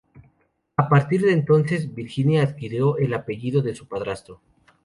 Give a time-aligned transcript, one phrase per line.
[0.77, 4.41] A partir de entonces Virginia adquirió el apellido de su padrastro.